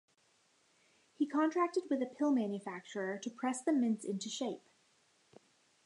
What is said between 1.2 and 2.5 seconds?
contracted with a pill